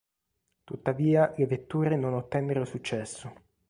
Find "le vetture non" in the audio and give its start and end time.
1.37-2.15